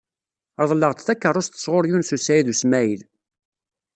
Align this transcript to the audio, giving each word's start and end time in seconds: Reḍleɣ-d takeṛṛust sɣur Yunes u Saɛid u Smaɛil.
Reḍleɣ-d 0.61 0.99
takeṛṛust 1.01 1.61
sɣur 1.63 1.83
Yunes 1.87 2.11
u 2.15 2.17
Saɛid 2.19 2.47
u 2.51 2.53
Smaɛil. 2.61 3.01